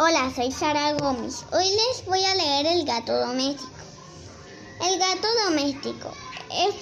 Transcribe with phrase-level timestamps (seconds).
[0.00, 1.44] Hola, soy Sara Gómez.
[1.50, 3.68] Hoy les voy a leer El gato doméstico.
[4.86, 6.12] El gato doméstico
[6.52, 6.72] es,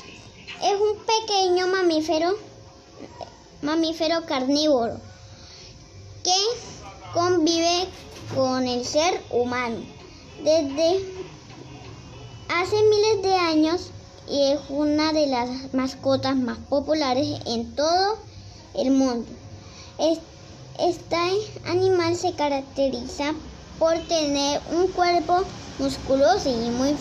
[0.63, 2.37] es un pequeño mamífero,
[3.63, 5.01] mamífero carnívoro
[6.23, 7.89] que convive
[8.35, 9.79] con el ser humano
[10.45, 11.03] desde
[12.51, 13.93] hace miles de años
[14.29, 18.19] y es una de las mascotas más populares en todo
[18.75, 19.27] el mundo.
[20.79, 21.17] Este
[21.65, 23.35] animal se caracteriza
[23.79, 25.43] por tener un cuerpo
[25.79, 26.95] musculoso y muy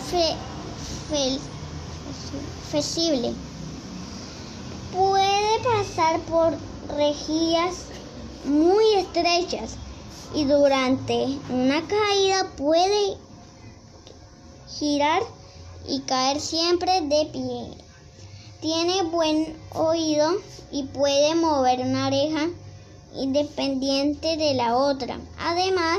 [2.70, 3.34] flexible.
[4.94, 6.56] Puede pasar por
[6.96, 7.74] rejillas
[8.46, 9.76] muy estrechas
[10.34, 13.18] y durante una caída puede
[14.68, 15.22] girar
[15.86, 17.84] y caer siempre de pie.
[18.62, 20.30] Tiene buen oído
[20.72, 22.48] y puede mover una oreja
[23.16, 25.18] independiente de la otra.
[25.38, 25.98] Además,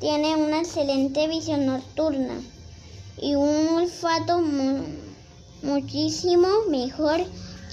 [0.00, 2.40] tiene una excelente visión nocturna
[3.20, 4.40] y un olfato
[5.62, 7.24] muchísimo mejor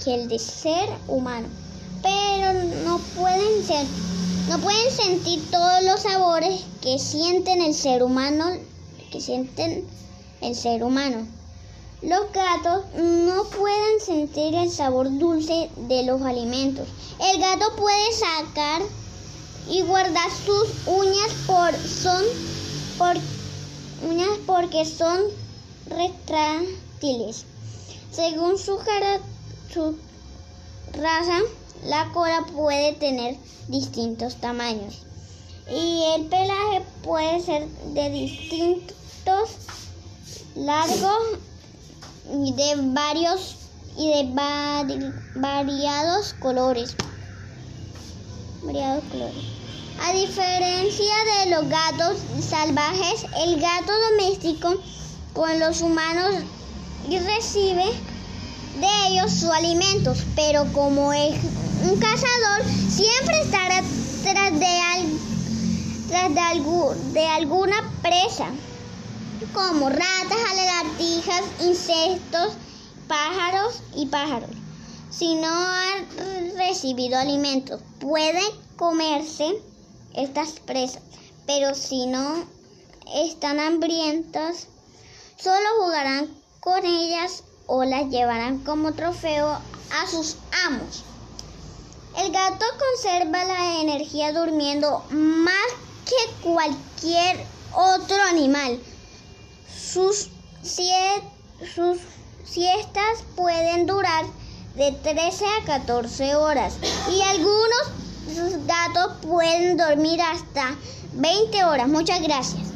[0.04, 1.48] que el de ser humano.
[2.02, 3.86] Pero no pueden ser,
[4.48, 8.46] no pueden sentir todos los sabores que sienten el ser humano,
[9.10, 9.84] que sienten
[10.40, 11.39] el ser humano.
[12.02, 16.88] Los gatos no pueden sentir el sabor dulce de los alimentos.
[17.20, 18.80] El gato puede sacar
[19.68, 22.24] y guardar sus uñas por son
[24.08, 25.20] uñas porque son
[25.88, 27.44] retráctiles.
[28.10, 28.78] Según su
[30.92, 31.38] raza,
[31.84, 33.36] la cola puede tener
[33.68, 35.02] distintos tamaños
[35.70, 39.50] y el pelaje puede ser de distintos
[40.54, 41.38] largos
[42.32, 43.56] y de varios
[43.96, 46.96] y de variados colores.
[48.62, 49.44] Variados colores.
[50.02, 51.14] A diferencia
[51.44, 54.74] de los gatos salvajes, el gato doméstico
[55.34, 56.34] con los humanos
[57.08, 57.84] recibe
[58.80, 61.34] de ellos su alimentos, pero como es
[61.82, 63.82] un cazador, siempre estará
[64.22, 64.66] tras de,
[66.08, 68.46] tras de, de alguna presa
[69.52, 72.54] como ratas, lagartijas, insectos,
[73.08, 74.50] pájaros y pájaros.
[75.10, 78.42] Si no han recibido alimentos, puede
[78.76, 79.60] comerse
[80.14, 81.02] estas presas,
[81.46, 82.44] pero si no
[83.14, 84.68] están hambrientas,
[85.36, 86.28] solo jugarán
[86.60, 90.36] con ellas o las llevarán como trofeo a sus
[90.66, 91.04] amos.
[92.18, 95.54] El gato conserva la energía durmiendo más
[96.04, 98.80] que cualquier otro animal.
[99.76, 100.30] Sus,
[101.74, 101.98] sus
[102.44, 104.24] siestas pueden durar
[104.76, 106.74] de 13 a 14 horas
[107.10, 110.76] y algunos gatos pueden dormir hasta
[111.14, 111.88] 20 horas.
[111.88, 112.69] Muchas gracias.